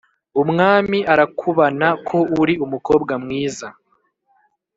umwami 0.41 0.97
arakubana 1.13 1.87
ko 2.07 2.17
uri 2.41 2.53
umukobwa 2.65 3.13
mwiza" 3.23 3.67